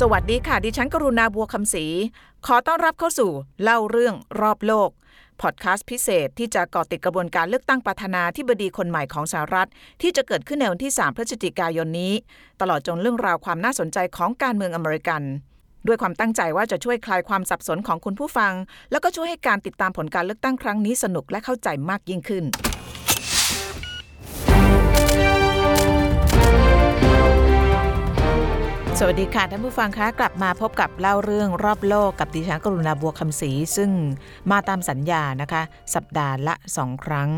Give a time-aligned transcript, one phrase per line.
[0.00, 1.86] สวัสดีค่ะ ดิฉันกรุณาบัวคำศรี
[2.46, 3.30] ขอต้อนรับเข้าสู่
[3.62, 4.90] เล่าเรื่องรอบโลก
[5.40, 9.68] พอดแคสต์พิเศษที่จะเกาะติดกระบวนการเลือกตั้งประธานาธิบดีคนใหม่ของสหรัฐ
[10.02, 12.12] ที่จะเกิดขึ้นในวันที่ 3 พฤศจิกายนนี้
[12.60, 15.22] ตลอดจนเรื่องราวความน่าสนใจของการเมืองอเมริกัน
[15.86, 18.52] ด้วยความตั้งใจว่าจะช่วยคลายความสับสนของคุณผู้ฟัง
[18.90, 22.44] แล้วก็ช่วยให้การติดตามผลการเลือกตั้งครั้งนี้สนุกและเข้าใจมากยิ่งขึ้น
[29.02, 33.90] สวัสดีค่ะท่านผู้ฟังคะกลับมาพบกับเล่าเรื่องรอบโลกกับดิฉันกรุณาบัวคำศรีซึ่ง
[34.50, 35.62] มาตามสัญญานะคะ
[35.94, 37.30] สัปดาห์ละสองครั้ง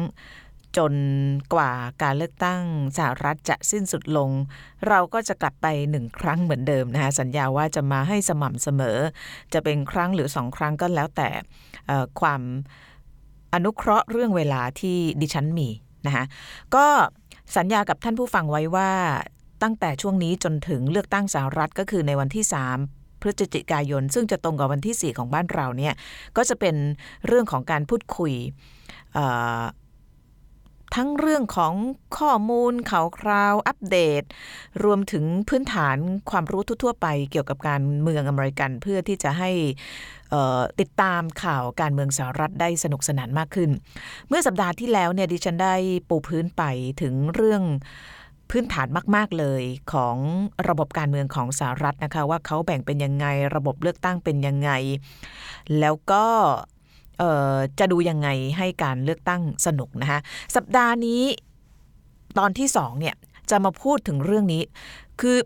[0.76, 0.94] จน
[1.54, 2.62] กว่าการเลือกตั้ง
[2.96, 4.30] สหรัฐจะสิ้นสุดลง
[4.88, 8.98] เราก็จะกลับไปหนึ่งครั้งเหมือนเดิมนะคะสัญญาว่าจะมาให้สม่ำเสมอ
[9.52, 11.28] จะเป็นครั้งหรือสองครั้งก็แล้วแต่
[12.20, 12.42] ความ
[13.54, 15.68] อนุเคราะห์เรื่องเวลาที่ดิฉันมี
[16.06, 16.24] นะคะ
[16.74, 16.86] ก็
[17.56, 18.90] สัญญากับท่านผู้ฟังไว้ว่า
[19.62, 22.44] ตั้งแต่ช่วงนี้จนถึงเลือกตั้งสหรัฐก็คือในวันที่
[22.84, 25.94] 3พฤศจิกายน ซึ่งจะตรงกับวันที่ 4 ของบ้านเราเนี่ย
[26.36, 26.76] ก็จะเป็น
[27.26, 28.32] เรื่องของการพูดคุย
[30.94, 31.74] ทั้งเรื่องของ
[32.18, 34.22] ข้อมูลข่าวคราวอัปเดต
[34.84, 35.96] รวมถึงพื้นฐาน
[36.30, 39.50] ความรู้ทั่ว ๆ ไปเกี่ยวกับการเมืองอเมริกัน เพื่อที่จะให้
[40.80, 43.70] ติดตามข่าวการเมืองสหรัฐได้สนุกสนานมากขึ้น
[44.28, 45.74] เมื่อสัปดาห์ที่แล้วเนี่ยดิฉันได้
[46.08, 46.62] ปูพื้นไป
[47.02, 47.62] ถึงเรื่อง
[48.52, 50.16] พื้นฐานมาก ๆ เลยของ
[50.68, 54.70] ระบบการเมืองของสหรัฐนะคะ ว่าเขาแบ่งเป็นยังไง ระบบเลือกตั้งเป็นยังไง
[55.80, 56.24] แล้วก็
[57.78, 60.20] จะดูยังไงให้การเลือกตั้งสนุกนะคะ
[60.56, 61.22] สัปดาห์นี้
[62.38, 63.14] ตอนที่สองเนี่ย
[63.50, 64.62] จะมาพูดถึงเรื่องนี้
[65.20, 65.36] คือ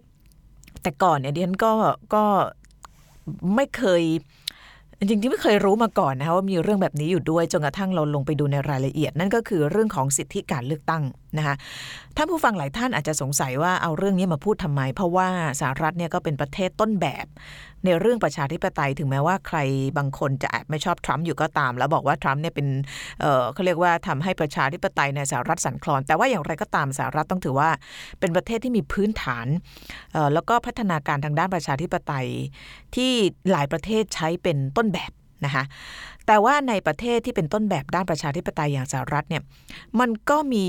[0.83, 1.73] แต่ก่อนเนี่ยดิฉันก็
[2.15, 2.25] ก็
[3.55, 4.03] ไม่เคย
[4.99, 11.03] จริงๆที่ไม่เคยรู้มาก่อนนะคะว่ามีเรื่องแบบนี้อยู่ด้วยจนกระทั่งเราลงไปดูในรายละเอียด นั่นก็คือเรื่องของสิทธิการเลือกตั้ง
[11.39, 11.55] นะคะ
[12.17, 15.29] ท่านผู้ฟังหลายท่านอาจจะสงสัยว่าเอาเรื่องนี้มาพูดทำไม เพราะว่า
[15.61, 17.27] สหรัฐเนี่ยก็เป็นประเทศต้นแบบ
[17.85, 19.59] ในเรื่องประชาธิปไตยถึงแม้ว่าใคร
[19.99, 22.69] บางคนจะแอบไม่ชอบทรัมป์อยู่ก็ตาม แล้วบอกว่าทรัมป์เนี่ยเป็น
[23.21, 27.71] เเขาเรียกว่าทำให้ประชาธิปไตยในสหรัฐสั่นคลอน แต่ว่าอย่างไรก็ตามสหรัฐต้องถือว่า
[28.21, 29.47] เป็นประเทศที่มีพื้นฐาน
[30.35, 32.29] แล้วก็พัฒนาการทางด้านประชาธิปไตย
[32.95, 33.13] ที่
[33.51, 35.13] หลายประเทศใช้เป็นต้นแบบ
[35.45, 35.65] นะคะ
[36.27, 39.43] แต่ว่าในประเทศที่เป็นต้นแบบด้านประชาธิปไตยอย่างสหรัฐเนี่ย
[40.01, 40.67] มันก็มี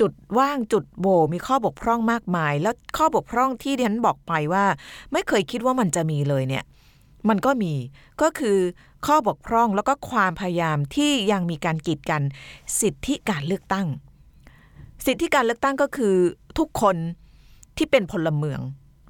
[0.00, 4.64] จุดว่างจุดโหว่มีข้อบกพร่องมากมาย แล้วข้อบกพร่องที่ดิฉันบอกไปว่า
[5.12, 6.64] ไม่เคยคิดว่ามันจะมีเลยเนี่ย
[7.28, 7.72] มันก็มี
[8.22, 8.58] ก็คือ
[9.06, 12.22] ข้อบกพร่องแล้วก็ความพยายามที่ยังมีการกีดกัน
[12.80, 13.86] สิทธิการเลือกตั้ง
[15.06, 16.14] สิทธิการเลือกตั้งก็คือ
[16.58, 16.96] ทุกคน
[17.76, 18.60] ที่เป็นพลเมือง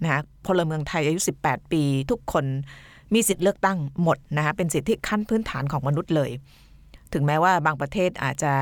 [0.03, 2.45] นะคะพลเมืองไทยอายุ 18 ปี ทุกคน
[3.15, 6.31] มีสิทธิเลือกตั้งหมดนะคะเป็นสิทธิขั้นพื้นฐานของมนุษย์เลย
[7.13, 8.53] ถึงแม้ว่าบางประเทศอาจจะ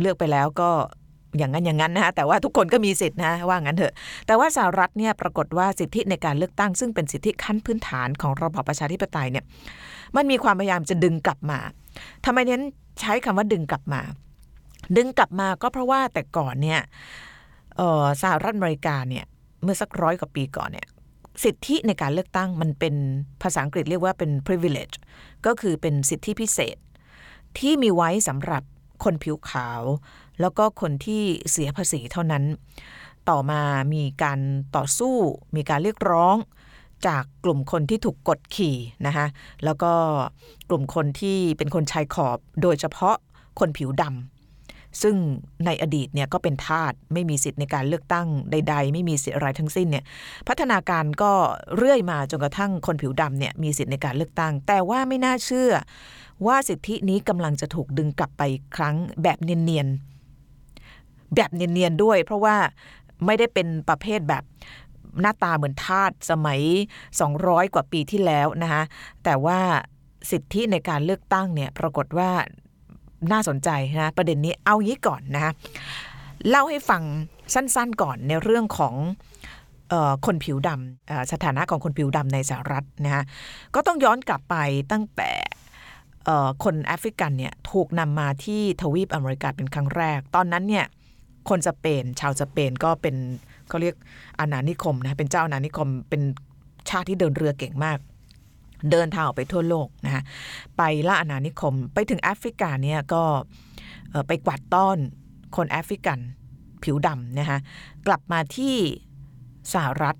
[0.00, 0.70] เลือกไปแล้วก็
[1.38, 3.94] อย่างนั้นอย่างนั้นนะคะแต่ว่าทุกคนก็มีสิทธินะว่างั้นเถอะ
[4.26, 9.44] แต่ว่าสหรัฐเนี่ยปรากฏว่าสิทธิในการเลือกตั้ง ซึ่งเป็นสิทธิขั้นพื้นฐานของระบอบประชาธิปไตยเนี่ย
[10.16, 11.58] มันมีความพยายามจะดึงกลับมา
[12.24, 12.62] ทำไมเน้น
[13.00, 14.00] ใช้คำว่าดึงกลับมา
[14.96, 16.80] ดึงกลับมาก็เพราะว่าแต่ก่อนเนี่ย
[17.80, 19.24] ออสหรัฐอเมริกาเนี่ย
[19.62, 20.86] เมื่อสักร้อยกว่าปีก่อนเนี่ย
[21.44, 22.94] สิทธิในการเลือกตั้งมันเป็น
[23.42, 24.94] ภาษาอังกฤษเรียกว่าเป็น privilege
[25.46, 26.76] ก็คือเป็นสิทธิพิเศษ
[27.58, 28.62] ที่มีไว้สำหรับ
[29.04, 29.82] คนผิวขาว
[30.40, 32.44] แล้วก็คนที่เสียภาษีเท่านั้น
[33.28, 33.62] ต่อมา
[33.94, 34.40] มีการ
[34.76, 35.16] ต่อสู้
[35.56, 36.36] มีการเรียกร้อง
[37.06, 38.76] จากกลุ่มคนที่ถูกกดขี่
[39.06, 39.26] นะคะ
[39.64, 39.92] แล้วก็
[40.68, 43.16] กลุ่มคนที่เป็นคนชายขอบโดยเฉพาะ
[43.60, 44.35] คนผิวดำ
[45.02, 45.16] ซึ่ง
[45.66, 50.04] ในอดีตเนี่ยก็เป็นทาสไม่มีสิทธิ์ในการเลือกตั้งใด ๆ ไม่มีสิทธิ์อะไรทั้งสิ้นเนี่ย
[50.48, 51.32] พัฒนาการก็
[51.76, 55.72] เรื่อยมาจนกระทั่งคนผิวดำเนี่ยมีสิทธิ์ในการเลือกตั้ง แต่ว่าไม่น่าเชื่อ
[56.46, 58.42] ว่าสิทธินี้กำลังจะถูกดึงกลับไป
[58.76, 62.56] ครั้งแบบเนียนๆแบบเนียนๆด้วย เพราะว่า
[63.26, 64.44] ไม่ได้เป็นประเภทแบบ
[65.20, 66.60] หน้าตาเหมือนทาสสมัย
[67.16, 68.82] 200 กว่าปีที่แล้วนะคะ
[69.24, 69.60] แต่ว่า
[70.30, 72.30] สิทธิในการเลือกตั้งเนี่ยปรากฏว่า
[73.32, 75.52] น่าสนใจนะประเด็นนี้เอางี้ก่อนนะคะ
[76.48, 77.02] เล่าให้ฟัง
[77.54, 78.94] สั้นๆก่อนในเรื่องของ
[79.92, 83.22] ออคนผิวดำสถานะของคนผิวดำในสหรัฐนะคะ
[83.74, 84.56] ก็ต้องย้อนกลับไป
[84.92, 85.30] ตั้งแต่
[86.64, 90.86] คนแอฟริกันเนี่ยถูกนำมาที่ทวีปอเมริกาเป็นครั้งแรก ตอนนั้นเนี่ย
[91.48, 93.16] คนสเปน ชาวสเปนก็เป็น
[93.68, 93.94] เขาเรียก
[94.40, 96.22] อาณานิคมนะเป็นเจ้าอาณานิคมเป็น
[96.90, 97.98] ชาติที่เดินเรือเก่งมาก
[98.90, 100.22] เดินทางออกไปทั่วโลกนะคะ
[100.76, 103.22] ไปล่าอาณานิคม ไปถึงแอฟริกาเนี่ยก็
[104.28, 104.98] ไปกวาดต้อน
[105.56, 106.18] คนแอฟริกัน
[106.82, 107.58] ผิวดำนะคะ
[108.06, 108.76] กลับมาที่
[109.72, 110.16] สหรัฐ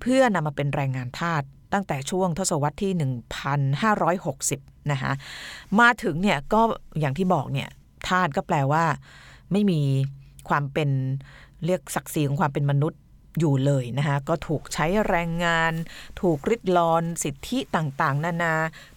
[0.00, 1.42] เพื่อนำมาเป็นแรงงานทาส
[1.72, 2.92] ตั้งแต่ช่วงทศวรรษที่
[4.12, 5.12] 1560 นะคะ
[5.80, 6.60] มาถึงเนี่ยก็
[7.00, 7.68] อย่างที่บอกเนี่ย
[8.08, 8.84] ทาสก็แปลว่า
[9.52, 9.80] ไม่มี
[10.48, 10.90] ความเป็น
[11.64, 13.00] เรียกศักดิ์ศรีของความเป็นมนุษย์
[13.38, 15.72] อยู่เลยนะคะก็ถูกใช้แรงงาน
[16.20, 18.54] ถูกริดรอนสิทธิต่างๆ นานา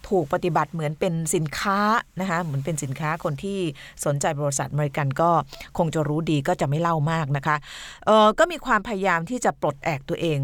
[0.08, 1.78] ถูกปฏิบัติเหมือนเป็นสินค้า
[2.20, 3.58] นะคะเหมือนเป็นสินค้าคนที่
[4.04, 5.30] สนใจบริษัทอเมริกันก็
[5.78, 7.56] คงจะรู้ดีก็จะไม่เล่ามากนะคะ
[8.06, 10.40] เออก็มีความพยายามที่จะปลดแอกตัวเอง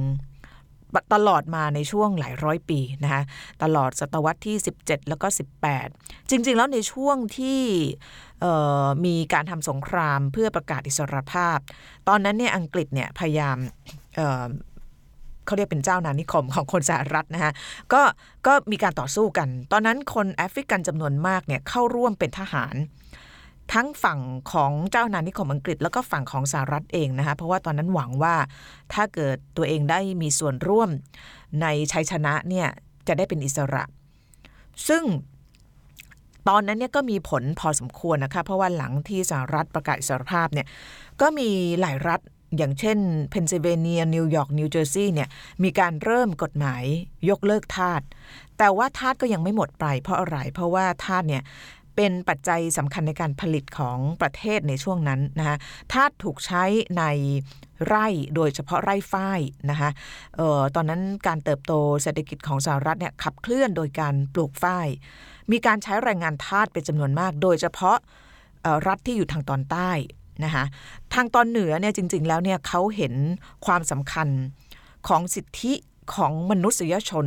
[1.15, 3.23] ตลอดมาในช่วงหลายร้อยปีนะคะ
[3.63, 5.27] ตลอดศตวรรษที่ 17 แล้วก็
[5.79, 7.63] 18 จริง ๆ แล้วในช่วงที่
[9.05, 11.59] มีการทำสงครามเพื่อประกาศอิสรภาพ
[12.09, 13.57] ตอนนั้นเนี่ยอังกฤษเนี่ยพยายาม
[15.47, 17.53] เขาเรียกเป็นเจ้านานิคมของคนสหรัฐนะคะ
[17.93, 18.03] ก็
[18.47, 22.75] ก็มีการต่อสู้กัน ตอนนั้นคนแอฟริกันจำนวนมากเนี่ยเข้าร่วมเป็นทหาร
[23.73, 24.21] ทั้งฝั่ง
[24.53, 28.35] ของเจ้านานิคมอังกฤษ แล้วก็ฝั่งของสหรัฐเองนะคะเพราะว่าตอนนั้นหวังว่า
[28.95, 30.89] ถ้าเกิดตัวเองได้มีส่วนร่วม
[31.63, 32.69] ในชัยชนะเนี่ย
[33.09, 33.83] จะได้เป็นอิสระ
[34.89, 35.05] ซึ่ง
[36.49, 40.67] ตอนนั้นเนี่ยก็มีผลพอสมควรนะคะเพราะว่าหลังที่สหรัฐประกาศอิสรภาพเนี่ย
[41.21, 41.49] ก็มี
[41.81, 42.21] หลายรัฐ
[42.57, 42.99] อย่างเช่น
[43.31, 45.29] เพนซิลเวเนียนิวยอร์กนิวเจอร์ซีย์เนี่ย
[45.63, 46.83] มีการเริ่มกฎหมาย
[47.31, 48.03] ยกเลิกทาส
[48.59, 51.43] แต่ว่าทาสก็ยังไม่หมดไปเพราะอะไร เพราะว่าทาสเนี่ย
[51.97, 55.57] เป็นปัจจัยสำคัญในการผลิตของประเทศในช่วงนั้นนะคะ
[55.93, 56.65] ธาตุถูกใช้
[56.99, 57.05] ใน
[57.87, 59.41] ไร่โดยเฉพาะไร่ฝ้าย
[59.71, 59.91] นะคะ
[60.41, 61.73] ออตอนนั้นการเติบโต
[62.03, 64.89] เศรษฐกิจของสหรัฐเนี่ยขับเคลื่อนโดยการปลูกฝ้าย
[65.51, 67.99] มีการใช้แรงงานทาสเป็นจำนวนมาก โดยเฉพาะ
[68.89, 69.91] รัฐที่อยู่ทางตอนใต้
[70.45, 70.65] นะคะ
[71.15, 73.15] ทางตอนเหนือเนี่ยจริง ๆ แล้วเนี่ยเขาเห็น
[73.67, 74.29] ความสำคัญ
[75.09, 75.73] ของสิทธิ
[76.15, 77.27] ของมนุษยชน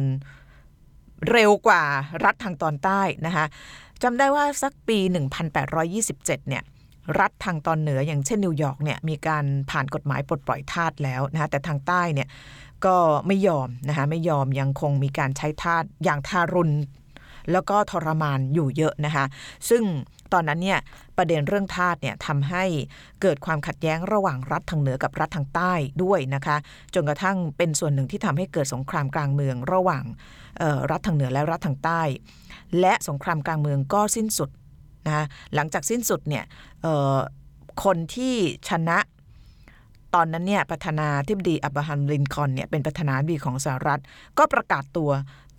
[1.31, 1.83] เร็วกว่า
[2.23, 3.45] รัฐทางตอนใต้นะคะ
[4.03, 4.99] จำได้ว่าสักปี
[5.53, 6.63] 1827 เนี่ย
[7.19, 12.27] รัฐทางตอนเหนืออย่างเช่นนิวยอร์กเนี่ยมีการผ่านกฎหมายปลดปล่อยทาสแล้วนะคะแต่ทางใต้เนี่ย
[12.85, 12.95] ก็
[13.27, 16.73] ไม่ยอมนะคะไม่ยอมยังคงมีการใช้ทาสอย่างทารุณ
[17.51, 19.25] แล้วก็ทรมานอยู่เยอะนะคะ
[19.69, 19.83] ซึ่ง
[20.33, 20.79] ตอนนั้นเนี่ย
[21.17, 22.63] ประเด็นเรื่องทาสเนี่ยทำให้
[23.21, 25.73] เกิดความขัดแย้งระหว่างรัฐทางเหนือกับรัฐทางใต้
[26.03, 26.57] ด้วยนะคะ
[26.93, 30.03] จนกระทั่งเป็นส่วนหนึ่งที่ทำให้เกิดสงครามกลางเมือง ระหว่าง
[30.91, 32.01] รัฐทางเหนือและรัฐทางใต้
[32.79, 34.49] และสงครามกลางเมืองก็สิ้นสุด
[35.07, 35.25] นะ
[35.55, 36.43] หลังจากสิ้นสุดเนี่ย
[37.83, 38.35] คนที่
[38.69, 38.99] ชนะ
[40.15, 44.01] ตอนนั้นเนี่ยประธานาธิบดีอับราฮัมลินคอนเนี่ยเป็นประธานาธิบดีของสหรัฐ
[44.37, 45.11] ก็ประกาศตัว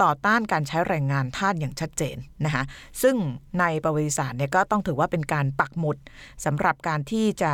[0.02, 2.64] ต่อต้านการใช้แรงงานทาสอย่างชัดเจนนะคะ
[3.02, 3.16] ซึ่ง
[3.60, 5.96] ในประวัติศาสตร์เนี่ยก็ต้องถือว่าเป็นการปักหมุด
[6.44, 7.52] สำหรับการที่จะ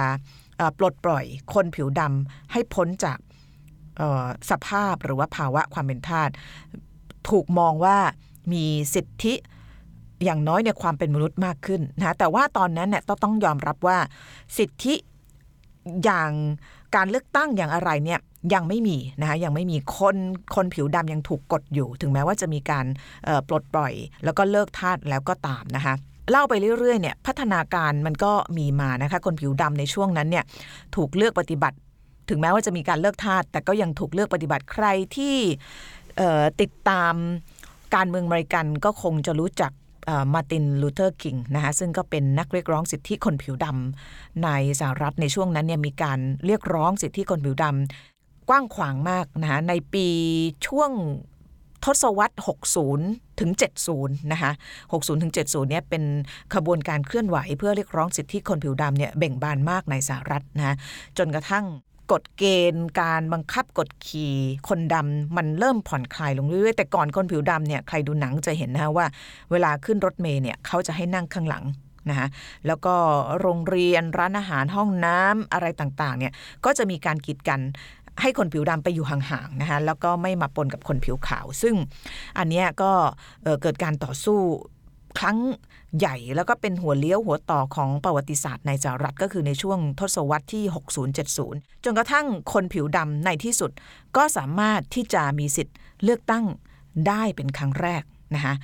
[0.78, 1.24] ปลดปล่อย
[1.54, 3.18] คนผิวดำให้พ้นจาก
[4.50, 6.30] สภาพหรือว่าภาวะความเป็นทาส
[7.30, 7.98] ถูกมองว่า
[8.52, 8.64] มี
[8.94, 9.34] สิทธิ
[10.24, 13.98] อย่างน้อยเนี่ยความเป็นมนุษย์มากขึ้นนะแต่ว่าตอนนั้นเนี่ยต้องยอมรับว่า
[14.58, 14.94] สิทธิ
[16.04, 16.30] อย่าง
[16.96, 18.20] การเลือกตั้งอย่างอะไรเนี่ย
[18.54, 20.16] ยังไม่มีนะคะยังไม่มีคน
[20.54, 22.86] คนผิวดำยังถูกกดอยู่ ถึงแม้ว่าจะมีการ
[23.48, 23.92] ปลดปล่อย
[24.24, 25.94] แล้วก็เลิกทาสแล้วก็ตามนะคะ
[26.30, 30.44] เล่าไปเรื่อยๆเนี่ยพัฒนาการมันก็มีมานะคะคนผิวดำในช่วงนั้นเนี่ย
[30.96, 31.76] ถูกเลือกปฏิบัติ
[32.28, 34.86] ถึงแม้ว่าจะมีการเลิกทาสแต่ก็ยังถูกเลือกปฏิบัติใคร
[35.16, 35.36] ที่
[36.60, 37.14] ติดตาม
[37.94, 39.72] การเมืองอเมริกันก็คงจะรู้จัก
[40.34, 44.48] มาร์ตินลูเทอร์คิงนะคะซึ่งก็เป็นนักเรียกร้องสิทธิคนผิวดำใน
[44.80, 50.06] สหรัฐในช่วงนั้นเนี่ยมีการเรียกร้องสิทธิคนผิวดำกว้างขวางมากนะคะในปี
[50.66, 50.90] ช่วง
[51.84, 52.34] ทศวรรษ
[52.88, 53.50] 60 ถึง
[53.90, 54.52] 70 นะคะ
[54.86, 56.02] 60 ถึง 70 เนี่ยเป็น
[56.54, 60.74] ขบวนการเคลื่อนไหวเพื่อเรียกร้องสิทธิคนผิวดำเนี่ยเบ่งบานมากในสหรัฐนะะ
[61.18, 61.64] จนกระทั่ง
[62.12, 64.34] กฎเกณฑ์การบังคับกฎขี่
[64.68, 69.06] คนดำมันเริ่มผ่อนคลายลงเรื่อยๆแต่ก่อนคนผิวดำเนี่ยใครดูหนังจะเห็นนะว่า
[69.50, 71.64] เวลาขึ้นรถเมล์เนี่ยเขาจะให้นั่งข้างหลัง
[72.08, 72.28] นะคะ
[72.66, 72.94] แล้วก็
[73.40, 76.32] โรงเรียนร้านอาหารห้องน้ำอะไรต่างๆเนี่ย
[76.64, 77.60] ก็จะมีการกีดกัน
[78.22, 81.74] ให้คนผิวดำไปอยู่ห่างๆนะคะแล้วก็ไม่มาปนกับคนผิวขาว ซึ่ง
[82.38, 82.90] อันนี้ก็
[83.62, 84.38] เกิดการต่อสู้
[85.18, 85.38] ครั้ง
[85.98, 90.64] ใหญ่แล้วก็เป็นหัวเลี้ยวหัวต่อของประวัติศาสตร์ในสหรัฐก็คือในช่วงทศวรรษที่
[91.24, 93.70] 60-70 จนกระทั่งคนผิวดำในที่สุด
[94.16, 96.44] ก็สามารถที่จะมีสิทธิ์เลือกตั้ง
[97.08, 98.02] ได้เป็นครั้งแรก
[98.34, 98.54] นะคะ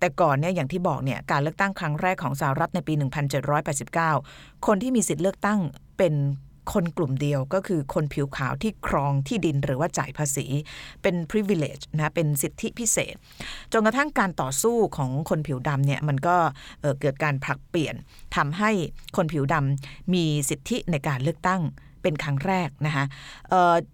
[0.00, 2.94] แต่ก่อนเนี่ยอย่างที่บอกเนี่ยการเลือกตั้งครั้งแรกของสหรัฐในปี
[3.98, 5.58] 1789 คนที่มีสิทธิ์เลือกตั้ง
[5.98, 6.14] เป็น
[6.72, 10.46] คนกลุ่มเดียวก็คือคนผิวขาวที่ครองที่ดินหรือว่าจ่ายภาษี
[11.02, 13.14] เป็น privilege นะเป็นสิทธิพิเศษ
[13.72, 16.36] จนกระทั่งการต่อสู้ของคนผิวดำเนี่ยมันก็
[17.00, 17.94] เกิดการผลักเปลี่ยน
[18.36, 18.70] ทำให้
[19.16, 21.62] คนผิวดำมีสิทธิในการเลือกตั้ง
[22.06, 23.04] เป็นครั้งแรกนะคะ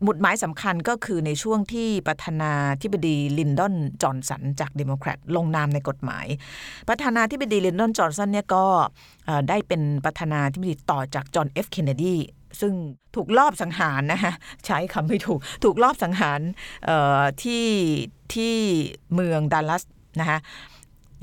[0.03, 6.27] หมุดหมายสำคัญก็คือในช่วงที่ประธานาธิบดีลินดอนจอห์นสันจากเดโมแครตลงนามในกฎหมาย
[6.89, 8.65] ประธานาธิบดีลินดอนจอห์นสันเนี่ยก็
[9.49, 12.17] ได้เป็นประธานาธิบดีต่อจากจอห์นเอฟเคนเนดี
[12.61, 12.73] ซึ่ง
[13.15, 14.33] ถูกลอบสังหารนะคะ
[14.67, 16.41] ใช้คำไม่ถูก ถูกลอบสังหาร
[17.43, 17.67] ที่
[18.35, 18.55] ที่
[19.15, 19.83] เมืองดัลลัส
[20.21, 20.39] นะคะ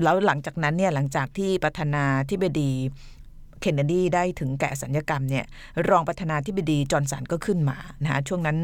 [0.02, 2.72] แล้วหลังจากนั้นเนี่ยหลังจากที่ประธานาธิบดี
[3.62, 5.44] เคนเนดีได้ถึงแก่สัญญกรรมเนี่ย
[5.88, 8.58] รองประธานาธิบดีจอร์นสันก็ขึ้นมานะช่วงนั้น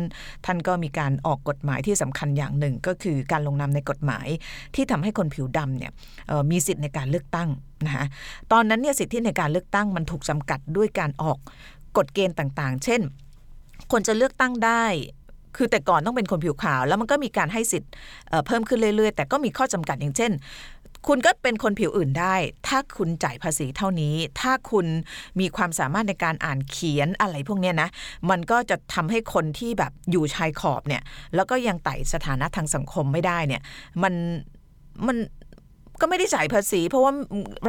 [0.47, 4.27] ท่านก็มีการออกกฎหมายที่สำคัญอย่างหนึ่ง ก็คือการลงนามในกฎหมาย
[4.75, 5.93] ที่ทำให้คนผิวดำเนี่ย
[6.51, 7.49] มีสิทธิ์ในการเลือกตั้ง
[7.87, 8.07] นะคะ
[8.53, 11.39] ตอนนั้นเนี่ยสิทธิในการเลือกตั้งมันถูกจำกัดด้วยการออก
[11.97, 13.01] กฎเกณฑ์ต่างๆ เช่น
[13.93, 14.85] คนจะเลือกตั้งได้
[15.57, 17.91] คือแต่ก่อนต้องเป็นคนผิวขาว แล้วมันก็มีการให้สิทธิ์
[18.47, 20.33] เพิ่มขึ้นเรื่อยๆ แต่ก็มีข้อจำกัดอย่างเช่น
[21.09, 22.35] คุณก็เป็นคนผิวอื่นได้
[22.67, 24.87] ถ้าคุณจ่ายภาษีเท่านี้ ถ้าคุณ
[25.41, 27.89] มีความสามารถในการอ่านเขียนอะไรพวกนี้นะ
[28.31, 31.03] มันก็จะทำให้คนที่แบบอยู่ชายขอบเนี่ย
[31.35, 33.63] แล้วก็ยังไต่สถานะทางสังคมไม่ได้เนี่ย
[34.03, 34.15] มัน
[35.07, 35.17] มัน
[36.01, 37.13] ก็ไม่ได้จ่ายภาษี เพราะว่า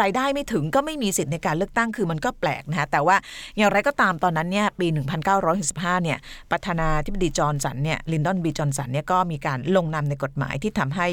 [0.02, 3.16] รายได้ไม่ถึงก็ไม่มีสิทธิ์ในการเลือกตั้งคือมันก็แปลกนะคะแต่ว่า
[3.58, 4.88] อย่างไรก็ตามตอนนั้นเนี่ยปี
[5.46, 6.18] 1965เนี่ย
[6.52, 11.08] ประธานาธิบดีจอห์นสันเนี่ยลินดอนบีจอห์นสันเนี่ยก็มีการลงนามในกฎหมายที่ทำให้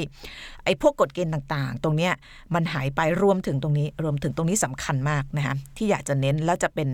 [0.65, 2.13] ไอ้พวกกฎเกณฑ์ต่างๆ ตรงเนี้ย
[2.53, 6.89] มันหายไปรวมถึงตรงนี้ รวมถึงตรงนี้สำคัญมากนะคะที่อยากจะเน้นแล้วจะเป็น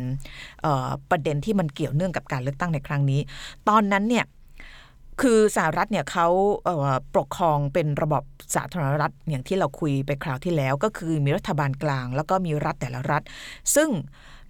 [1.12, 3.20] ประเด็นที่มันเกี่ยวเนื่องกับการเลือกตั้งในครั้งนี้
[3.70, 4.26] ตอนนั้นเนี่ย
[5.22, 6.28] คือสหรัฐเนี่ยเขา
[7.16, 8.24] ปกครองเป็นระบบ
[8.56, 13.22] สาธารณรัฐอย่างที่เราคุยไปคราวที่แล้ว ก็คือมีรัฐบาลกลาง แล้วก็มีรัฐแต่ละรัฐ
[13.76, 13.90] ซึ่ง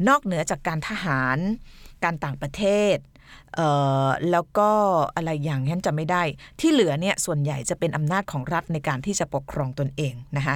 [0.07, 1.38] นอกเหนือจากการทหาร
[2.03, 2.63] การต่างประเท
[2.95, 2.97] ศ
[4.31, 4.69] แล้วก็
[5.15, 6.23] อะไรอย่างนั้นจะไม่ได้
[6.59, 10.55] ที่เหลือเนี่ยส่วนใหญ่จะเป็นอำนาจของรัฐในการที่จะปกครองตนเองนะคะ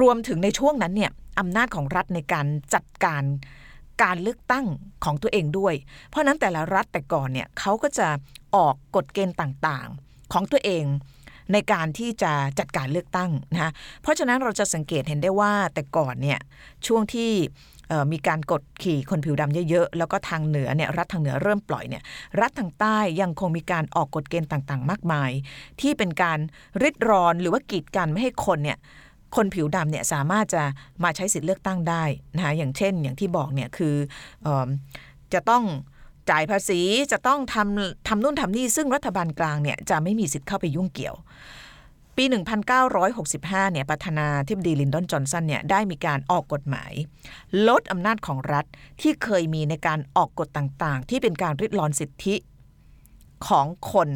[0.00, 3.22] รวมถึงในช่วงนั้นเนี่ยอำนาจของรัฐในการจัดการ
[4.02, 4.66] การเลือกตั้ง
[5.04, 5.74] ของตัวเองด้วย
[6.08, 8.08] เพราะนั้นแต่ละรัฐแต่ก่อนเนี่ยเขาก็จะ
[8.54, 10.84] ออกกฎเกณฑ์ต่างๆ ของตัวเอง
[11.52, 13.70] ในการที่จะจัดการเลือกตั้งนะคะ
[14.02, 16.38] เพราะฉะนั้นเราจะสังเกตเห็นได้ว่าแต่ก่อนเนี่ย
[16.86, 17.32] ช่วงที่
[18.12, 22.02] มีการกดขี่คนผิวดำเยอะๆ แล้วก็ทางเหนือเนี่ยรัฐทางเหนือเริ่มปล่อยเนี่ย
[22.40, 25.30] รัฐทางใต้ยังคงมีการออกกฎเกณฑ์ต่างๆ มากมาย
[25.80, 26.38] ที่เป็นการ
[26.82, 28.78] ริดรอนหรือว่ากีดกันไม่ให้คนเนี่ย
[29.36, 30.62] คนผิวดำเนี่ยสามารถจะ
[31.04, 32.04] มาใช้สิทธิ์เลือกตั้งได้
[32.36, 33.94] นะคะอย่างเช่น อย่างที่บอกเนี่ยคือ
[34.46, 34.48] อ
[35.32, 35.64] จะต้อง
[36.30, 36.80] จ่ายภาษี
[37.12, 41.16] จะต้องทำทำนู่นทำนี่ซึ่งรัฐบาลกลางเนี่ยจะไม่มีสิทธิ์เข้าไปยุ่งเกี่ยว
[42.16, 42.24] ปี
[42.98, 46.92] 1965 เนี่ยประธานาธิบดีลินดอนจอห์นสันเนี่ยได้มีการออกกฎหมาย
[47.68, 48.64] ลดอำนาจของรัฐ
[49.00, 52.36] ที่เคยมีในการออกกฎต่างๆ ที่เป็นการริดรอนสิทธิ
[53.48, 54.08] ของคน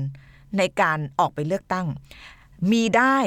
[0.59, 1.87] ในการออกไปเลือกตั้ง
[2.73, 3.19] มีได้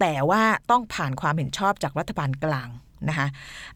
[0.00, 2.68] แต่ว่าต้องผ่านความเห็นชอบจากรัฐบาลกลาง
[3.08, 3.28] นะคะ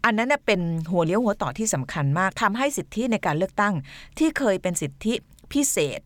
[0.04, 0.60] อันนั้นเป็น
[0.90, 3.74] หัวเลี้ยวหัวต่อที่สำคัญมากทำให้สิทธิในการเลือกตั้ง
[4.18, 5.14] ที่เคยเป็นสิทธิ
[5.52, 6.02] พิเศษ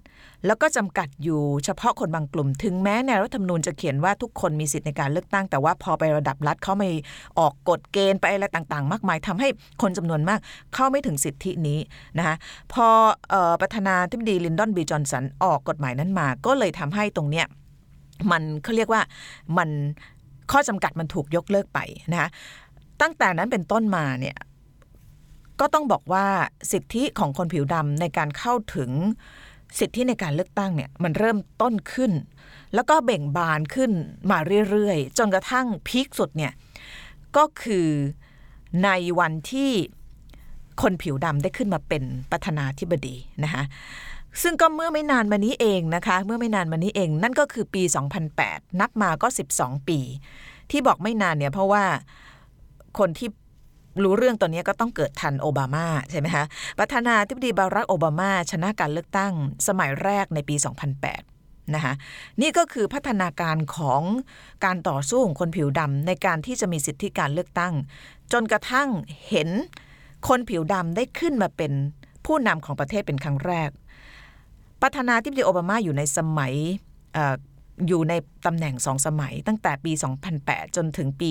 [0.46, 6.88] แล้วก็จำกัดอยู่เฉพาะคนบางกลุ่ม ถึงแม้ในรัฐธรรมนูญจะเขียนว่าทุกคนมีสิทธิในการเลือกตั้ง แต่ว่าพอไประดับรัฐเขาไม่
[7.38, 9.48] ออกกฎเกณฑ์ไปอะไรต่างๆ มากมายทำให้
[9.82, 10.40] คนจำนวนมาก
[10.74, 11.78] เข้าไม่ถึงสิทธินี้
[12.18, 12.36] นะคะ
[12.72, 12.86] พอ
[13.60, 17.46] ประธานาธิบดีลินดอนบีจอนสันออกกฎหมายนั้นมา ก็เลยทำให้ตรงเนี้ย
[18.30, 19.02] มันเขาเรียกว่า
[19.58, 19.68] มัน
[20.52, 21.80] ข้อจำกัดมันถูกยกเลิกไป
[22.12, 22.28] นะคะ
[23.04, 24.38] ตั้งแต่นั้นเป็นต้นมาเนี่ย
[25.60, 26.26] ก็ต้องบอกว่า
[26.72, 28.90] สิทธิของคนผิวดำในการเข้าถึง
[29.78, 32.12] สิทธิในการเลือกตั้งเนี่ยมันเริ่มต้นขึ้น
[32.74, 33.90] แล้วก็เบ่งบานขึ้น
[34.30, 34.38] มา
[34.70, 36.52] เรื่อยๆ จนกระทั่งพีคสุดเนี่ย
[37.36, 37.88] ก็คือ
[38.84, 39.70] ในวันที่
[40.82, 43.64] คนผิวดำได้ขึ้นมาเป็นประธานาธิบดีนะคะ
[44.42, 47.82] ซึ่งก็เมื่อไม่นานมานี้เองนะคะเมื่อไม่นานมานี้เอง นั่นก็คือปี
[48.32, 50.00] 2008 นับมาก็ 12 ปี
[50.70, 51.84] ที่บอกไม่นานเนี่ยเพราะว่า
[52.98, 53.28] คนที่
[54.02, 56.44] รู้เรื่องตัวนี้ก็ต้องเกิดทันโอบามาใช่ไหมคะ
[56.78, 59.32] ประธานาธิบดีบารักโอบามา ชนะการเลือกตั้ง
[59.68, 61.94] สมัยแรกในปี 2008 นะคะ
[62.40, 64.02] นี่ก็คือพัฒนาการของ
[64.64, 67.74] การต่อสู้ของคนผิวดำในการที่จะมีสิทธิการเลือกตั้ง
[68.32, 68.88] จนกระทั่ง
[69.28, 69.48] เห็น
[70.28, 71.72] คนผิวดำได้ขึ้นมาเป็น
[72.26, 73.70] ผู้นำของประเทศเป็นครั้งแรก
[74.82, 76.54] ประธานาธิบดีโอบามาอยู่ในสมัย
[77.16, 77.18] อ
[77.88, 78.14] อยู่ใน
[78.46, 79.92] ตำแหน่งสองสมัยตั้งแต่ปี
[80.34, 81.30] 2008 จนถึงปี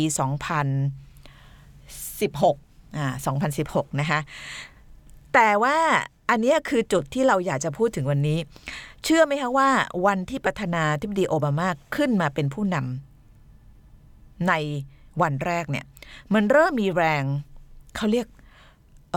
[2.21, 3.05] 16อ่า
[3.55, 4.19] 2016 นะคะ
[5.33, 5.77] แต่ว่า
[6.29, 8.39] อันนี้คือจุดที่เราอยากจะพูดถึงวันนี้
[9.03, 9.69] เชื่อไหมคะว่า
[10.05, 14.53] วันที่ประธานาธิบดีโอบามาขึ้นมาเป็นผู้นำใน
[15.21, 15.85] วันแรกเนี่ย
[16.33, 17.23] มันเริ่มมีแรง
[17.95, 18.27] เขาเรียก
[19.11, 19.15] เ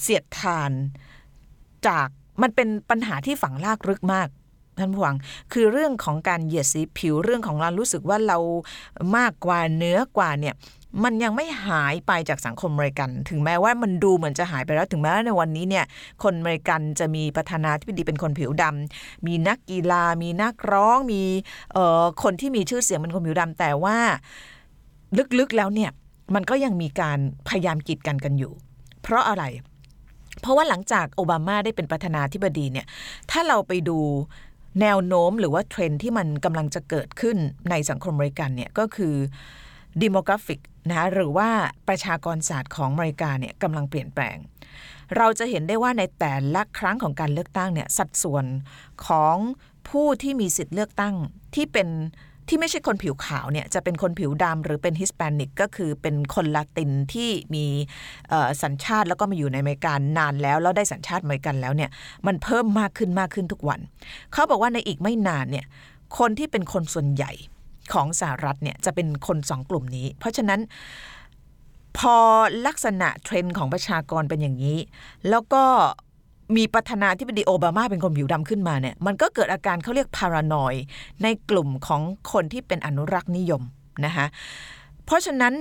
[0.00, 0.70] เสียดทาน
[1.86, 2.08] จาก
[2.42, 4.28] มันเป็นปัญหาที่ฝังลากลึกมาก
[4.78, 5.16] ท่านผู้ฟัง
[5.52, 8.38] คือเรื่องของการเหยียดสีผิวเรื่องของเรารู้สึกว่าเรา
[9.16, 10.54] มากกว่าเนื้อกว่าเนี่ย
[11.04, 15.84] มันยังไม่หายไปจากสังคมอเมริกัน ถึงแม้ว่ามันดูเหมือนจะหายไปแล้วถึงแม้ว่าในวันนี้เนี่ย
[16.22, 21.22] คนอเมริกันจะมีประธานาธิบดีเป็นคนผิวดำมีนักกีฬา มีนักร้อง มี
[22.22, 23.96] คนที่มีชื่อเสียงเป็นคนผิวดำแต่ว่า
[25.38, 25.90] ลึกๆแล้วเนี่ย
[26.34, 28.52] มันก็ยังมีการพยายามกีดกันกันอยู่
[29.02, 29.44] เพราะอะไร
[30.40, 32.86] เพราะว่าหลังจากโอบามาได้เป็นประธานาธิบดีเนี่ย
[33.30, 33.98] ถ้าเราไปดู
[34.80, 37.36] แนวโน้มหรือว่าเทรนด์ที่มันกำลังจะเกิดขึ้น
[37.70, 39.14] ในสังคมอเมริกันเนี่ยก็คือ
[40.02, 41.48] demographic นะคะหรือว่า
[41.88, 44.36] ประชากรศาสตร์ของอเมริกาเนี่ยกำลังเปลี่ยนแปลง
[45.16, 48.44] เราจะเห็นได้ว่าในแต่ละครั้งของการเลือกตั้งเนี่ยสัดส่วน
[49.06, 49.36] ของ
[49.88, 51.14] ผู้ที่มีสิทธิ์เลือกตั้ง
[51.54, 51.88] ที่เป็น
[52.48, 57.66] ที่ไม่ใช่คนผิวขาวเนี่ยจะเป็นคนผิวดำหรือเป็นฮิสแปนิกก็คือเป็นคนละตินที่มี
[58.62, 61.90] สัญชาติแล้วก็มาอยู่ในอเมริกานานแล้ว แล้วได้สัญชาติอเมริกันแล้วเนี่ย
[62.26, 63.80] มันเพิ่มมากขึ้นมากขึ้นทุกวัน
[64.32, 65.66] เขาบอกว่าในอีกไม่นานเนี่ย
[66.18, 67.32] คนที่เป็นคนส่วนใหญ่
[67.92, 70.60] ของสหรัฐเนี่ยจะเป็นคนสองกลุ่มนี้ เพราะฉะนั้น
[71.98, 72.16] พอ
[72.66, 74.78] ลักษณะเทรนด์ของประชากรเป็นอย่างนี้
[75.30, 75.64] แล้วก็
[76.56, 80.74] มีประธานาธิบดีโอบามาเป็นคนผิวดำขึ้นมาเนี่ยมันก็เกิดอาการเขาเรียกพารานอย
[81.22, 82.02] ในกลุ่มของ
[82.32, 83.62] คนที่เป็นอนุรักษ์นิยม
[84.04, 84.26] นะคะ
[85.04, 85.54] เพราะฉะนั้น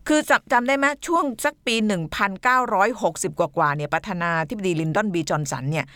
[0.09, 1.75] คือจำจำได้ไหมช่วงสักปี
[2.57, 5.87] 1960 กว่าๆเนี่ยประธานาธิบดีลินดอนบีจอนสันเนี่ย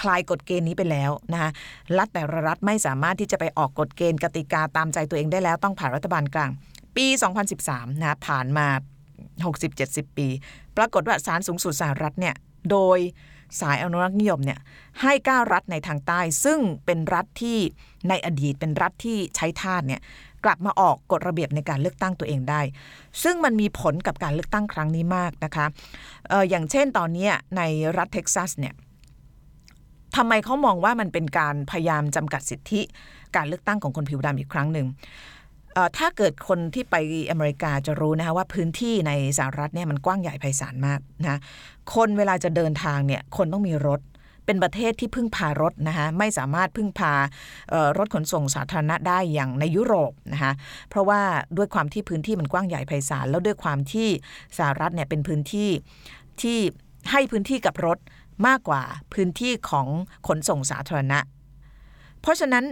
[0.00, 1.50] คลายกฎเกณฑ์นี้ไปแล้วนะคะ
[1.98, 6.50] รัฐแต่ละรัฐไม่สามารถที่จะไปออกกฎเกณฑ์กติกาตามใจตัวเองได้แล้วต้องผ่านรัฐบาลกลาง
[6.96, 7.06] ปี
[7.54, 8.66] 2013 นะผ่านมา
[9.42, 10.28] 60-70 ปี
[10.76, 12.34] ปรากฏว่าศาลสูงสุดสหรัฐเนี่ย
[12.70, 12.98] โดย
[13.60, 14.58] สายอนุรักษ์นิยมเนี่ย
[15.02, 17.58] ให้9รัฐในทางใต้ ซึ่งเป็นรัฐที่
[18.08, 20.00] ในอดีตเป็นรัฐที่ใช้ทาสเนี่ย
[20.46, 22.60] กลับมาออกกฎระเบียบในการเลือกตั้งตัวเองได้
[23.22, 25.66] ซึ่งมันมีผลกับการเลือกตั้งครั้งนี้มากนะคะ
[26.32, 27.62] อออย่างเช่นตอนนี้ใน
[27.96, 28.74] รัฐเท็กซัสเนี่ย
[30.16, 32.80] ทำไมเขามองว่ามันเป็นการพยายามจำกัดสิทธิ
[33.36, 34.86] การเลือกตั้งของคนผิวดำอีกครั้งหนึ่ง
[35.98, 36.96] ถ้าเกิดคนที่ไป
[37.30, 41.38] อเมริกาจะรู้นะคะว่าพื้นที่ในสหรัฐเนี่ยมันกว้างใหญ่ไพศาลมากนะ
[41.94, 44.00] คนเวลาจะเดินทางเนี่ยคนต้องมีรถ
[44.46, 47.12] เป็นประเทศที่พึ่งพารถนะคะไม่สามารถพึ่งพา
[47.98, 50.52] รถขนส่งสาธารณะได้อย่างในยุโรปนะคะ
[50.88, 51.20] เพราะว่า
[51.56, 54.08] ด้วยความที่พื้นที่มันกว้างใหญ่ไพศาลแล้วด้วยความที่
[54.58, 55.70] สหรัฐเนี่ยเป็นพื้นที่
[56.42, 56.58] ที่
[57.10, 57.98] ให้พื้นที่กับรถ
[58.46, 58.82] มากกว่า
[59.14, 59.86] พื้นที่ของ
[60.28, 61.18] ขนส่งสาธารณะ
[62.20, 62.64] เพราะฉะนั้น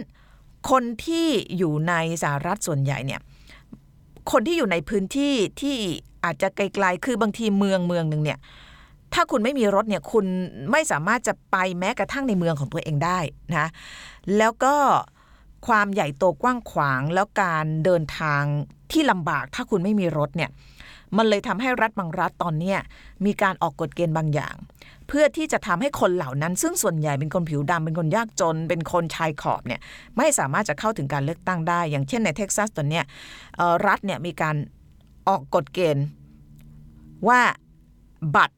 [0.71, 3.21] คนที่อยู่ในสหรัฐส่วนใหญ่เนี่ย
[4.31, 5.77] คนที่อยู่ในพื้นที่ที่
[6.23, 8.39] อาจจะไกลๆ คือบางทีเมืองเมืองหนึ่งเนี่ย
[9.15, 10.25] ถ้าคุณไม่มีรถเนี่ยคุณ
[10.71, 13.19] ไม่สามารถจะไปแม้กระทั่งในเมืองของตัวเองได้
[13.51, 13.67] นะ
[14.37, 14.75] แล้วก็
[15.67, 18.43] ความใหญ่โตกว้างขวางแล้วการเดินทาง
[18.91, 20.49] ที่ลำบากถ้าคุณไม่มีรถเนี่ย
[21.17, 22.73] มันเลยทำให้รัฐบางรัฐตอนนี้
[23.25, 24.55] มีการออกกฎเกณฑ์บางอย่าง
[25.07, 29.81] เพื่อที่จะทำให้คนเหล่านั้น ซึ่งส่วนใหญ่เป็นคนผิวดำเป็นคนยากจน เป็นคนชายขอบเนี่ย
[30.17, 33.01] ไม่สามารถจะเข้าถึงการเลือกตั้งได้ อย่างเช่นในเท็กซัสตอนนี้
[33.87, 34.55] รัฐเนี่ยมีการ
[35.27, 36.05] ออกกฎเกณฑ์
[37.27, 37.41] ว่า
[38.35, 38.55] บัตร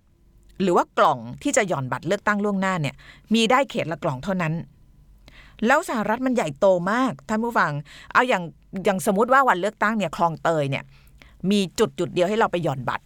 [0.62, 2.96] หรือว่ากล่องที่จะหย่อนบัตรเลือกตั้งล่วงหน้าเนี่ย
[3.34, 4.54] มีได้เขตละกล่องเท่านั้น
[5.66, 7.72] แล้วสหรัฐมันใหญ่โตมากท่านผู้ฟัง
[8.14, 8.44] เอาอย่าง
[8.86, 10.84] อย่างสมมติว่าวันเลือกตั้งเนี่ยคลองเตยเนี่ย
[11.52, 13.04] มีจุดจุดเดียวให้เราไปหย่อนบัตร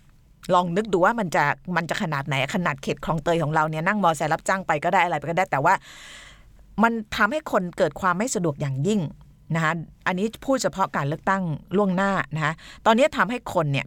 [0.53, 1.43] ลองนึกดูว่ามันจะ
[1.75, 5.73] มันจะขนาดไหนขนาดเขตคลองเตยของเราเนี่ยนั่งมอเตอร์ไซค์รับจ้างไปก็ได้อะไรไปก็ได้แต่ว่า
[6.83, 9.01] มันทำให้คนเกิดความไม่สะดวกอย่างยิ่ง
[9.55, 9.73] นะคะ
[10.07, 11.43] อันนี้พูดเฉพาะการเลือกตั้ง
[11.77, 12.53] ล่วงหน้านะคะ
[12.85, 13.85] ตอนนี้ทำให้คนเนี่ย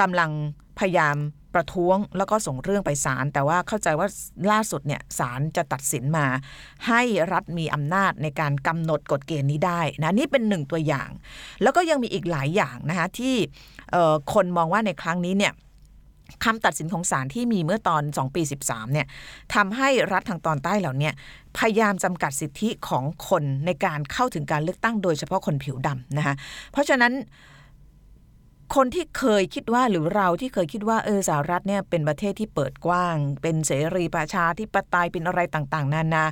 [0.00, 0.30] กำลัง
[0.78, 1.16] พยายาม
[1.54, 4.08] ประท้วงแล้วก็ส่งเรื่องไปศาลแต่ว่าเข้าใจว่า
[4.50, 6.26] ล่าสุดเนี่ยศาลจะตัดสินมา
[6.88, 11.10] ให้รัฐมีอำนาจในการกำหนดกฎเกณฑ์นี้ได้นะนี่เป็นหนึ่งตัวอย่าง
[11.62, 13.34] แล้วก็ยังมีอีกหลายอย่างนะคะที่
[14.34, 15.54] คนมองว่าในครั้งนี้เนี่ย
[16.44, 19.06] คำตัดสินของศาลที่มีเมื่อตอน 2 ปี 13 เนี่ย
[19.54, 21.10] ทำให้รัฐทางตอนใต้เหล่านี้
[21.58, 26.34] พยายามจำกัดสิทธิของคนในการเข้าถึงการเลือกตั้งโดยเฉพาะคนผิวดำนะคะ
[26.72, 27.12] เพราะฉะนั้น
[28.74, 36.24] คนที่เคยคิดว่าหรือเราที่เคยคิดว่าเออสหรัฐเนี่ยเป็นประเทศที่เปิดกว้าง เป็นเสรีประชาธิปไตยเป็นอะไรต่างๆ นานา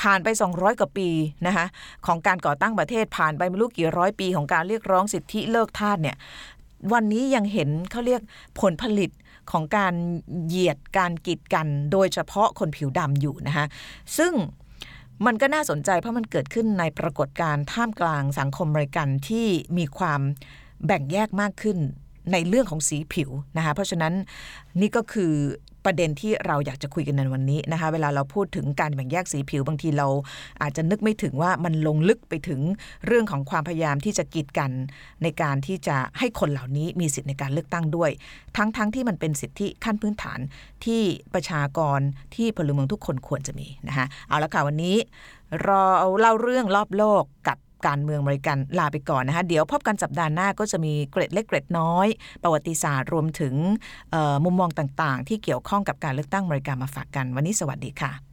[0.00, 1.08] ผ่านไป 200 กว่าปี
[1.46, 1.66] นะคะ
[2.06, 6.16] ของการก่อตั้งประเทศผ่านไปไม่รู้กี่ร้อยปีของการเรียกร้องสิทธิเลิกทาสเนี่ย
[6.92, 8.20] วันนี้ยังเห็นเขาเรียก
[8.60, 9.10] ผลผลิต
[9.50, 9.94] ของการ
[10.46, 13.66] เหยียดการกีดกัน โดยเฉพาะคนผิวดำอยู่นะคะ
[14.18, 14.32] ซึ่ง
[15.26, 19.46] มันก็น่าสนใจเพราะมันเกิดขึ้นในปรากฏการณ์ท่ามกลางสังคมบริกันที่
[19.78, 20.20] มีความ
[20.86, 21.78] แบ่งแยกมากขึ้น
[22.32, 24.14] ในเรื่องของสีผิวนะคะเพราะฉะนั้น
[24.80, 25.32] นี่ก็คือ
[25.84, 30.08] ประเด็นที่เราอยากจะคุยกันในวันนี้นะคะ เวลาเราพูดถึงการแบ่งแยกสีผิวบางทีเรา
[30.62, 32.60] อาจจะนึกไม่ถึงว่ามันลงลึกไปถึง
[33.06, 34.70] เรื่องของความพยายามที่จะกีดกัน
[35.22, 38.10] ในการที่จะให้คนเหล่านี้มีสิทธิในการเลือกตั้งด้วย
[38.56, 40.38] ทั้งๆทที่มันเป็นสิทธิขั้นพื้นฐาน
[40.84, 41.02] ที่
[41.34, 42.00] ประชากร
[42.34, 44.96] ที่พลเมืองทุกคนควรจะมีนะคะเอาละค่ะวันนี้
[45.64, 45.82] เรา
[46.20, 52.06] เล่าเรื่องรอบโลกกับ การเมืองบริกันลาไปก่อนนะคะ เดี๋ยวพบกันสัปดาห์หน้าก็จะมีเกร็ดเล็กเกร็ดน้อย
[52.42, 53.54] ประวัติศาสตร์รวมถึง
[54.44, 58.29] มุมมองต่างๆ ที่เกี่ยวข้องกับการเลือกตั้งบริการมาฝากกันวันนี้สวัสดีค่ะ